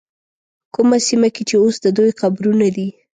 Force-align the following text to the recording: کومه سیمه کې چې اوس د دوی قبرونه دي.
کومه 0.75 0.97
سیمه 1.07 1.29
کې 1.35 1.43
چې 1.49 1.55
اوس 1.63 1.75
د 1.81 1.87
دوی 1.97 2.11
قبرونه 2.21 2.67
دي. 2.75 2.87